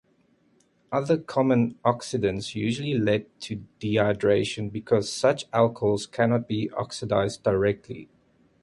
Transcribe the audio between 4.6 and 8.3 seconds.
because such alcohols cannot be oxidized directly.